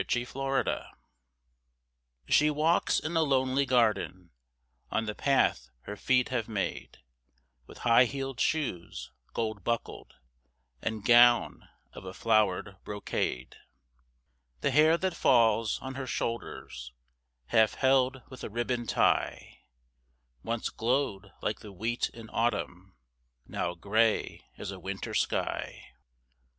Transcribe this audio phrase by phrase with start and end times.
[0.11, 0.75] THE OLD MAID
[2.27, 4.31] She walks in a lonely garden
[4.89, 7.03] On the path her feet have made,
[7.67, 10.15] With high heeled shoes, gold buckled,
[10.81, 13.57] And gown of a flowered brocade;
[14.61, 16.93] The hair that falls on her shoulders,
[17.49, 19.59] Half held with a ribbon tie,
[20.41, 22.95] Once glowed like the wheat in autumn,
[23.45, 25.91] Now grey as a winter sky.